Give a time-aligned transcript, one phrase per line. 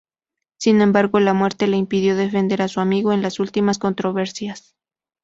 [0.57, 4.75] Sin embargo, la muerte le impidió defender a su amigo en las últimas controversias.